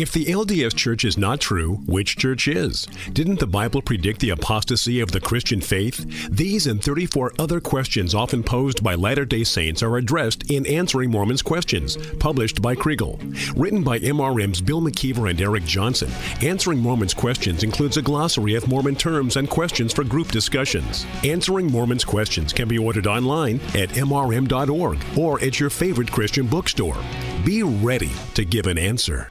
[0.00, 2.86] If the LDS Church is not true, which church is?
[3.12, 6.06] Didn't the Bible predict the apostasy of the Christian faith?
[6.30, 11.10] These and 34 other questions often posed by Latter day Saints are addressed in Answering
[11.10, 13.20] Mormons Questions, published by Kregel.
[13.54, 16.08] Written by MRM's Bill McKeever and Eric Johnson,
[16.40, 21.04] Answering Mormons Questions includes a glossary of Mormon terms and questions for group discussions.
[21.24, 26.96] Answering Mormons Questions can be ordered online at mrm.org or at your favorite Christian bookstore.
[27.44, 29.30] Be ready to give an answer.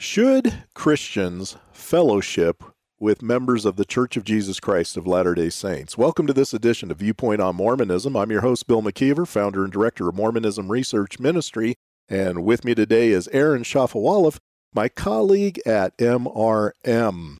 [0.00, 2.62] Should Christians fellowship
[3.00, 5.98] with members of the Church of Jesus Christ of Latter day Saints?
[5.98, 8.14] Welcome to this edition of Viewpoint on Mormonism.
[8.14, 11.74] I'm your host, Bill McKeever, founder and director of Mormonism Research Ministry.
[12.08, 14.38] And with me today is Aaron Shafovaloff,
[14.72, 17.38] my colleague at MRM.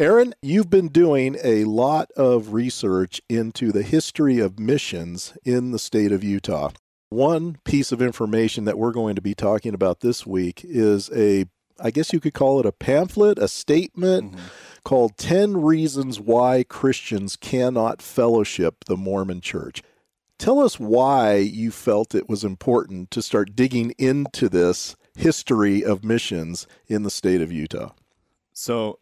[0.00, 5.78] Aaron, you've been doing a lot of research into the history of missions in the
[5.78, 6.72] state of Utah.
[7.10, 11.44] One piece of information that we're going to be talking about this week is a
[11.80, 14.46] I guess you could call it a pamphlet, a statement mm-hmm.
[14.84, 19.82] called 10 Reasons Why Christians Cannot Fellowship the Mormon Church.
[20.38, 26.04] Tell us why you felt it was important to start digging into this history of
[26.04, 27.92] missions in the state of Utah.
[28.52, 29.00] So,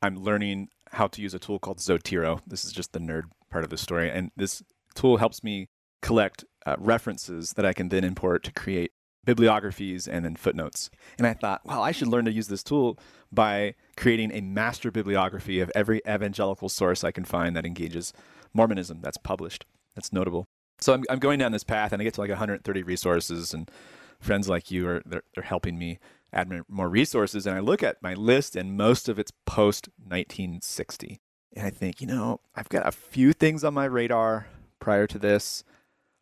[0.00, 2.40] I'm learning how to use a tool called Zotero.
[2.46, 4.10] This is just the nerd part of the story.
[4.10, 4.62] And this
[4.94, 5.68] tool helps me
[6.00, 8.92] collect uh, references that I can then import to create
[9.28, 10.88] bibliographies and then footnotes.
[11.18, 12.98] And I thought, wow, I should learn to use this tool
[13.30, 18.14] by creating a master bibliography of every evangelical source I can find that engages
[18.54, 20.46] Mormonism that's published, that's notable.
[20.80, 23.70] So I'm, I'm going down this path and I get to like 130 resources and
[24.18, 25.98] friends like you are they're, they're helping me
[26.32, 31.20] add more resources and I look at my list and most of it's post 1960.
[31.54, 34.46] And I think, you know, I've got a few things on my radar
[34.80, 35.64] prior to this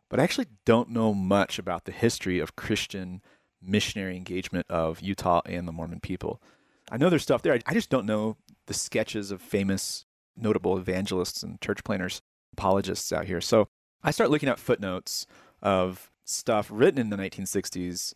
[0.09, 3.21] but I actually don't know much about the history of Christian
[3.61, 6.41] missionary engagement of Utah and the Mormon people.
[6.91, 7.59] I know there's stuff there.
[7.65, 8.37] I just don't know
[8.67, 12.21] the sketches of famous, notable evangelists and church planners,
[12.53, 13.41] apologists out here.
[13.41, 13.67] So
[14.03, 15.27] I start looking at footnotes
[15.61, 18.13] of stuff written in the 1960s,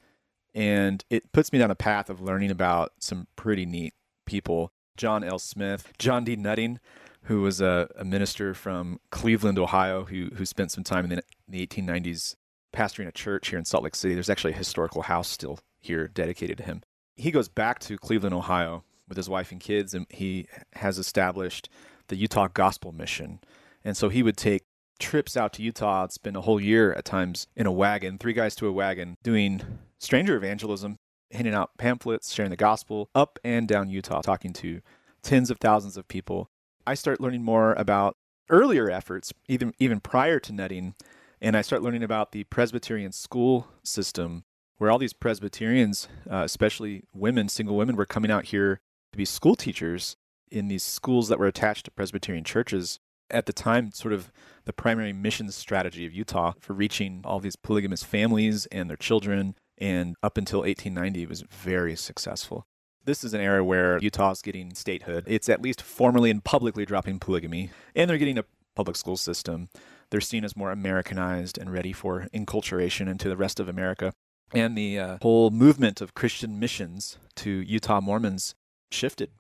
[0.54, 3.94] and it puts me down a path of learning about some pretty neat
[4.26, 4.72] people.
[4.98, 5.40] John L.
[5.40, 6.36] Smith, John D.
[6.36, 6.80] Nutting,
[7.26, 11.16] who was a, a minister from Cleveland, Ohio, who who spent some time in the,
[11.18, 12.36] in the 1890s
[12.74, 14.14] pastoring a church here in Salt Lake City.
[14.14, 16.82] There's actually a historical house still here dedicated to him.
[17.16, 21.70] He goes back to Cleveland, Ohio, with his wife and kids, and he has established
[22.08, 23.40] the Utah Gospel Mission.
[23.84, 24.64] And so he would take
[25.00, 28.56] trips out to Utah, spend a whole year at times in a wagon, three guys
[28.56, 29.62] to a wagon, doing
[30.00, 30.98] stranger evangelism,
[31.32, 34.82] handing out pamphlets, sharing the gospel up and down Utah, talking to
[35.24, 36.50] tens of thousands of people.
[36.86, 38.16] I start learning more about
[38.50, 40.96] earlier efforts, even even prior to Nutting,
[41.42, 44.44] and I start learning about the Presbyterian school system,
[44.78, 48.80] where all these Presbyterians, uh, especially women, single women, were coming out here
[49.12, 50.16] to be school teachers
[50.50, 53.00] in these schools that were attached to Presbyterian churches.
[53.30, 54.30] At the time, sort of
[54.66, 59.56] the primary mission strategy of Utah for reaching all these polygamous families and their children,
[59.78, 62.66] and up until 1890 it was very successful.
[63.04, 65.24] This is an area where Utah's getting statehood.
[65.26, 68.46] It's at least formally and publicly dropping polygamy, and they're getting a
[68.76, 69.70] public school system.
[70.12, 74.14] They're seen as more Americanized and ready for enculturation into the rest of America.
[74.54, 78.54] And the uh, whole movement of Christian missions to Utah Mormons
[78.92, 79.32] shifted.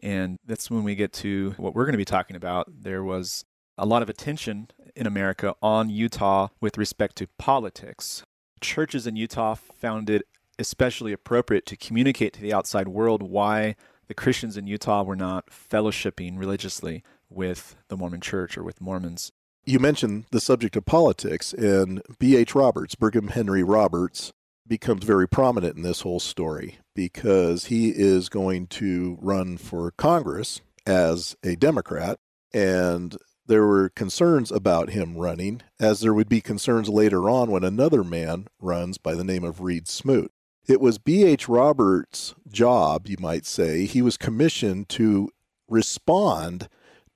[0.00, 2.68] And that's when we get to what we're going to be talking about.
[2.82, 3.44] There was
[3.76, 8.22] a lot of attention in America on Utah with respect to politics.
[8.60, 10.26] Churches in Utah found it
[10.58, 13.76] especially appropriate to communicate to the outside world why
[14.08, 19.32] the Christians in Utah were not fellowshipping religiously with the Mormon church or with Mormons.
[19.64, 22.54] You mentioned the subject of politics, and B.H.
[22.54, 24.32] Roberts, Brigham Henry Roberts,
[24.66, 30.62] becomes very prominent in this whole story because he is going to run for Congress
[30.86, 32.18] as a Democrat.
[32.54, 33.16] And
[33.46, 38.04] there were concerns about him running, as there would be concerns later on when another
[38.04, 40.32] man runs by the name of Reed Smoot.
[40.68, 41.48] It was B.H.
[41.48, 43.86] Roberts' job, you might say.
[43.86, 45.30] He was commissioned to
[45.66, 46.68] respond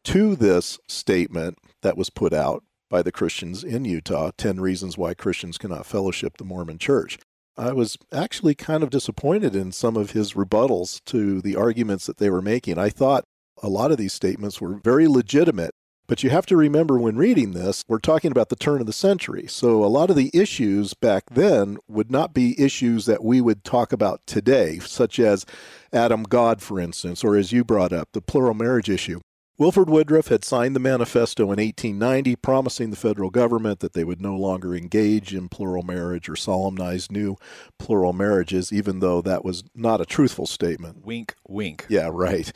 [0.04, 5.12] to this statement that was put out by the Christians in Utah 10 reasons why
[5.12, 7.18] Christians cannot fellowship the Mormon church.
[7.54, 12.16] I was actually kind of disappointed in some of his rebuttals to the arguments that
[12.16, 12.78] they were making.
[12.78, 13.24] I thought
[13.62, 15.74] a lot of these statements were very legitimate.
[16.08, 18.92] But you have to remember when reading this, we're talking about the turn of the
[18.92, 19.46] century.
[19.46, 23.64] So a lot of the issues back then would not be issues that we would
[23.64, 25.46] talk about today, such as
[25.92, 29.20] Adam God, for instance, or as you brought up, the plural marriage issue.
[29.58, 34.20] Wilford Woodruff had signed the manifesto in 1890, promising the federal government that they would
[34.20, 37.36] no longer engage in plural marriage or solemnize new
[37.78, 41.04] plural marriages, even though that was not a truthful statement.
[41.04, 41.86] Wink, wink.
[41.88, 42.50] Yeah, right.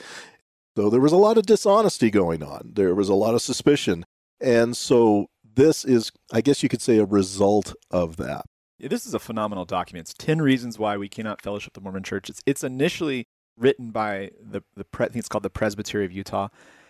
[0.76, 2.72] So there was a lot of dishonesty going on.
[2.74, 4.04] There was a lot of suspicion.
[4.42, 8.44] And so this is, I guess you could say, a result of that.
[8.78, 10.06] Yeah, this is a phenomenal document.
[10.06, 12.28] It's 10 Reasons Why We Cannot Fellowship the Mormon Church.
[12.28, 13.26] It's, it's initially
[13.56, 16.48] written by the, the, I think it's called the Presbytery of Utah.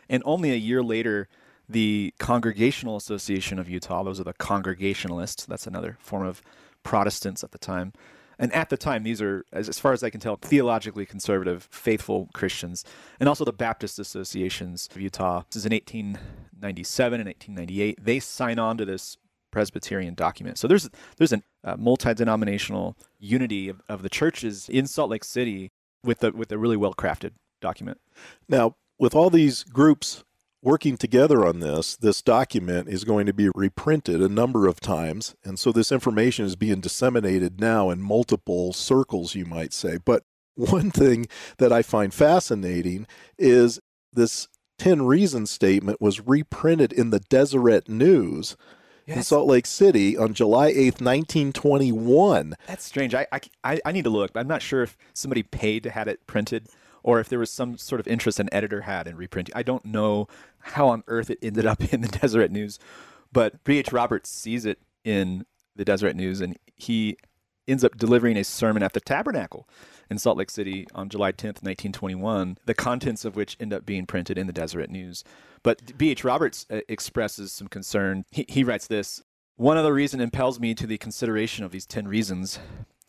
[0.09, 1.29] And only a year later,
[1.69, 6.43] the Congregational Association of Utah, those are the Congregationalists, that's another form of
[6.83, 7.93] Protestants at the time,
[8.39, 11.69] and at the time, these are, as, as far as I can tell, theologically conservative,
[11.71, 12.85] faithful Christians.
[13.19, 15.43] And also the Baptist Associations of Utah.
[15.49, 18.05] This is in 1897 and 1898.
[18.05, 19.17] They sign on to this
[19.51, 20.59] Presbyterian document.
[20.59, 25.73] So there's there's a uh, multi-denominational unity of, of the churches in Salt Lake City
[26.05, 27.99] with the with a really well crafted document.
[28.51, 30.25] Now, with all these groups
[30.67, 35.37] working together on this, this document is going to be reprinted a number of times.
[35.45, 39.99] And so this information is being disseminated now in multiple circles, you might say.
[40.05, 40.25] But
[40.57, 41.29] one thing
[41.59, 43.07] that I find fascinating
[43.39, 43.79] is
[44.13, 44.49] this
[44.79, 48.57] 10 reason statement was reprinted in the Deseret News.
[49.07, 49.19] Yes.
[49.19, 52.57] in Salt Lake City on July 8th, 1921.
[52.67, 53.15] That's strange.
[53.15, 53.25] I,
[53.63, 54.33] I, I need to look.
[54.35, 56.67] I'm not sure if somebody paid to have it printed
[57.07, 59.55] or if there was some sort of interest an editor had in reprinting.
[59.55, 60.27] I don't know
[60.59, 62.79] how on earth it ended up in the Deseret News,
[63.33, 63.93] but B.H.
[63.93, 67.17] Roberts sees it in the Deseret News and he
[67.69, 69.69] ends up delivering a sermon at the Tabernacle
[70.11, 74.07] in Salt Lake City on July 10th, 1921, the contents of which end up being
[74.07, 75.23] printed in the Deseret News.
[75.63, 76.25] But B.H.
[76.25, 78.25] Roberts uh, expresses some concern.
[78.31, 79.23] He, he writes this
[79.57, 82.59] One other reason impels me to the consideration of these 10 reasons,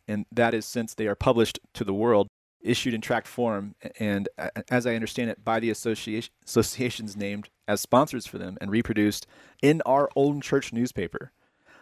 [0.08, 2.28] and that is since they are published to the world,
[2.68, 4.30] issued in tract form, and
[4.70, 9.28] as I understand it, by the association, associations named as sponsors for them and reproduced
[9.62, 11.32] in our own church newspaper.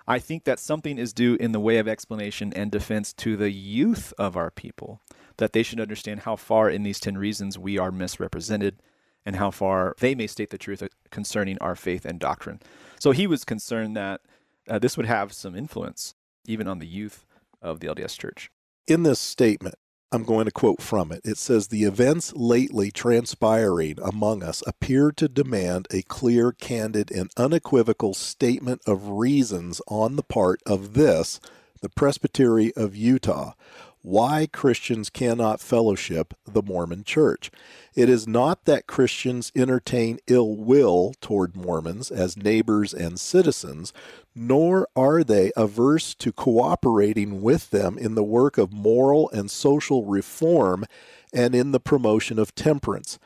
[0.07, 3.51] I think that something is due in the way of explanation and defense to the
[3.51, 5.01] youth of our people,
[5.37, 8.81] that they should understand how far in these 10 reasons we are misrepresented
[9.25, 12.59] and how far they may state the truth concerning our faith and doctrine.
[12.99, 14.21] So he was concerned that
[14.69, 16.13] uh, this would have some influence
[16.47, 17.25] even on the youth
[17.61, 18.51] of the LDS church.
[18.87, 19.75] In this statement,
[20.11, 21.21] I'm going to quote from it.
[21.23, 27.31] It says, The events lately transpiring among us appear to demand a clear, candid, and
[27.35, 31.39] unequivocal statement of reasons on the part of this,
[31.81, 33.53] the Presbytery of Utah,
[34.05, 37.49] why Christians cannot fellowship the Mormon Church.
[37.95, 43.91] It is not that Christians entertain ill will toward Mormons as neighbors and citizens,
[44.35, 50.05] nor are they averse to cooperating with them in the work of moral and social
[50.05, 50.85] reform
[51.33, 53.17] and in the promotion of temperance.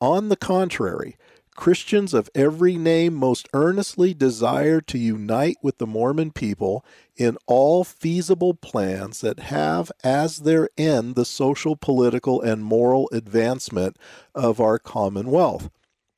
[0.00, 1.16] On the contrary,
[1.54, 6.84] Christians of every name most earnestly desire to unite with the Mormon people
[7.16, 13.96] in all feasible plans that have as their end the social, political, and moral advancement
[14.34, 15.68] of our commonwealth.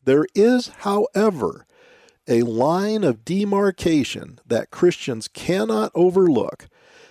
[0.05, 1.67] There is, however,
[2.29, 6.69] a line of demarcation that Christians cannot overlook,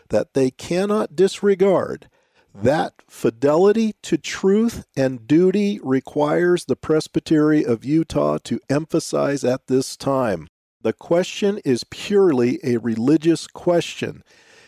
[0.10, 2.10] that they cannot disregard,
[2.54, 9.98] that fidelity to truth and duty requires the Presbytery of Utah to emphasize at this
[9.98, 10.48] time.
[10.82, 14.24] The question is purely a religious question.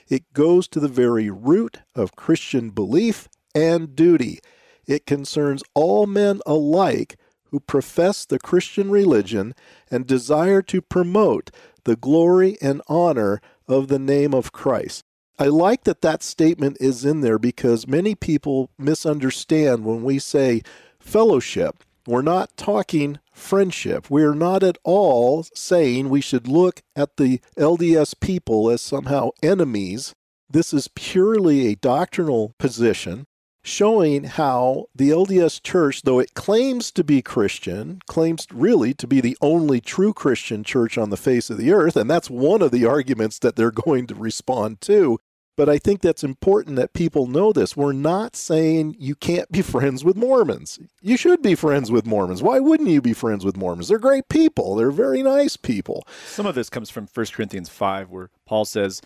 [0.07, 4.39] It goes to the very root of Christian belief and duty.
[4.87, 7.17] It concerns all men alike
[7.55, 9.55] who profess the Christian religion
[9.89, 11.51] and desire to promote
[11.85, 15.05] the glory and honor of the name of Christ.
[15.39, 20.63] I like that that statement is in there because many people misunderstand when we say
[20.99, 21.81] fellowship.
[22.05, 24.09] We're not talking friendship.
[24.09, 30.13] We're not at all saying we should look at the LDS people as somehow enemies.
[30.49, 33.27] This is purely a doctrinal position
[33.65, 39.19] showing how the LDS church, though it claims to be Christian, claims really to be
[39.19, 41.95] the only true Christian church on the face of the earth.
[41.95, 45.19] And that's one of the arguments that they're going to respond to.
[45.57, 47.77] But I think that's important that people know this.
[47.77, 50.79] We're not saying you can't be friends with Mormons.
[51.01, 52.43] You should be friends with Mormons.
[52.43, 53.87] Why wouldn't you be friends with Mormons?
[53.87, 56.05] They're great people, they're very nice people.
[56.25, 59.01] Some of this comes from 1 Corinthians 5, where Paul says,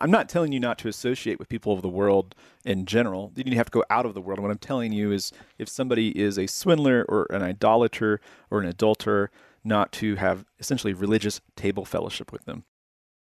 [0.00, 3.32] I'm not telling you not to associate with people of the world in general.
[3.34, 4.38] You have to go out of the world.
[4.38, 8.20] what I'm telling you is if somebody is a swindler or an idolater
[8.50, 9.30] or an adulterer,
[9.64, 12.64] not to have essentially religious table fellowship with them.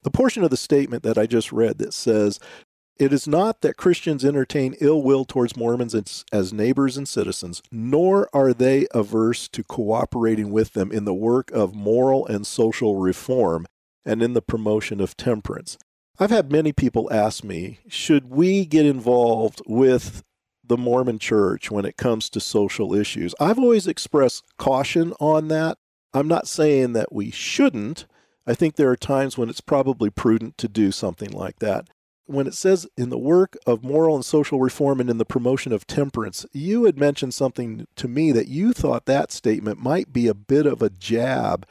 [0.04, 2.40] The portion of the statement that I just read that says,
[2.98, 7.62] it is not that Christians entertain ill will towards Mormons as, as, neighbors and citizens,
[7.72, 12.98] nor are they averse to cooperating with them in the work of moral and social
[12.98, 13.66] reform
[14.06, 15.78] and in the promotion of temperance.
[16.22, 20.22] I've had many people ask me, should we get involved with
[20.62, 23.34] the Mormon church when it comes to social issues?
[23.40, 25.78] I've always expressed caution on that.
[26.14, 28.06] I'm not saying that we shouldn't.
[28.46, 31.88] I think there are times when it's probably prudent to do something like that.
[32.26, 35.72] When it says in the work of moral and social reform and in the promotion
[35.72, 40.28] of temperance, you had mentioned something to me that you thought that statement might be
[40.28, 41.66] a bit of a jab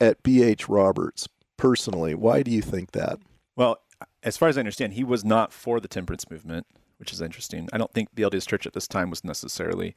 [0.00, 0.66] at B.H.
[0.66, 2.14] Roberts personally.
[2.14, 3.18] Why do you think that?
[3.56, 3.78] Well,
[4.22, 6.66] as far as I understand, he was not for the temperance movement,
[6.98, 7.68] which is interesting.
[7.72, 9.94] I don't think the LDS Church at this time was necessarily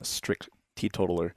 [0.00, 1.34] a strict teetotaler.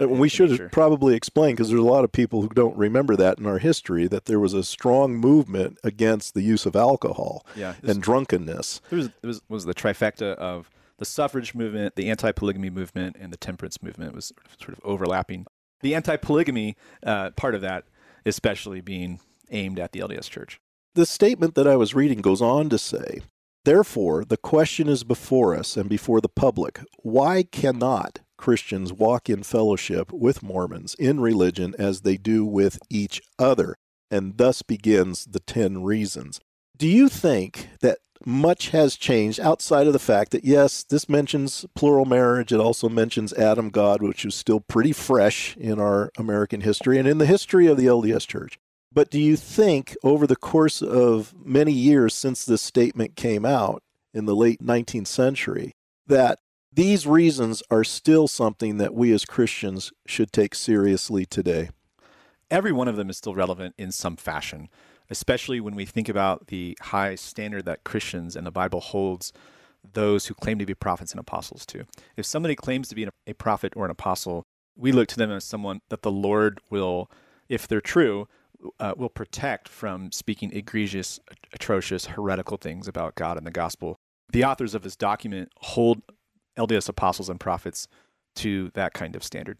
[0.00, 3.38] Uh, we should probably explain because there's a lot of people who don't remember that
[3.38, 7.74] in our history that there was a strong movement against the use of alcohol yeah,
[7.80, 8.80] was, and drunkenness.
[8.90, 13.36] There was, was, was the trifecta of the suffrage movement, the anti-polygamy movement, and the
[13.36, 15.46] temperance movement was sort of overlapping.
[15.80, 17.84] The anti-polygamy uh, part of that,
[18.24, 20.58] especially being aimed at the LDS Church.
[20.96, 23.20] The statement that I was reading goes on to say,
[23.66, 29.42] Therefore, the question is before us and before the public why cannot Christians walk in
[29.42, 33.76] fellowship with Mormons in religion as they do with each other?
[34.10, 36.40] And thus begins the 10 reasons.
[36.78, 41.66] Do you think that much has changed outside of the fact that, yes, this mentions
[41.74, 42.50] plural marriage.
[42.50, 47.06] It also mentions Adam God, which is still pretty fresh in our American history and
[47.06, 48.58] in the history of the LDS Church.
[48.96, 53.82] But do you think over the course of many years since this statement came out
[54.14, 55.74] in the late 19th century
[56.06, 56.38] that
[56.72, 61.68] these reasons are still something that we as Christians should take seriously today.
[62.50, 64.70] Every one of them is still relevant in some fashion,
[65.10, 69.30] especially when we think about the high standard that Christians and the Bible holds
[69.92, 71.84] those who claim to be prophets and apostles to.
[72.16, 75.44] If somebody claims to be a prophet or an apostle, we look to them as
[75.44, 77.10] someone that the Lord will,
[77.50, 78.26] if they're true,
[78.80, 81.20] uh, will protect from speaking egregious,
[81.52, 83.96] atrocious, heretical things about God and the gospel.
[84.32, 86.02] The authors of this document hold
[86.58, 87.88] LDS apostles and prophets
[88.36, 89.58] to that kind of standard.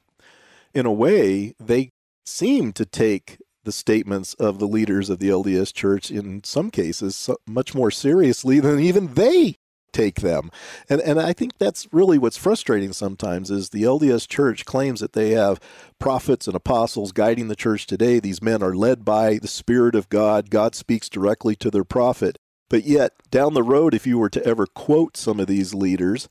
[0.74, 1.90] In a way, they
[2.24, 7.28] seem to take the statements of the leaders of the LDS church in some cases
[7.46, 9.56] much more seriously than even they
[9.96, 10.50] take them.
[10.88, 15.14] And and I think that's really what's frustrating sometimes is the LDS church claims that
[15.14, 15.60] they have
[15.98, 18.20] prophets and apostles guiding the church today.
[18.20, 20.50] These men are led by the spirit of God.
[20.50, 22.38] God speaks directly to their prophet.
[22.68, 26.28] But yet, down the road, if you were to ever quote some of these leaders,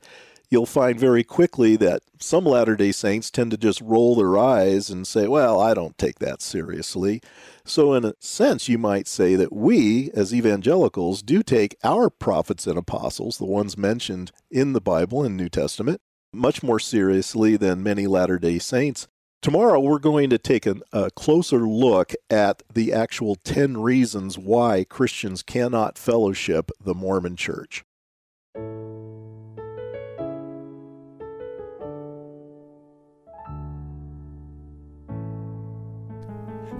[0.50, 4.90] you'll find very quickly that some Latter day Saints tend to just roll their eyes
[4.90, 7.20] and say, Well, I don't take that seriously.
[7.64, 12.66] So, in a sense, you might say that we, as evangelicals, do take our prophets
[12.66, 16.00] and apostles, the ones mentioned in the Bible and New Testament,
[16.32, 19.08] much more seriously than many Latter day Saints.
[19.42, 24.82] Tomorrow, we're going to take a, a closer look at the actual 10 reasons why
[24.84, 27.84] Christians cannot fellowship the Mormon Church.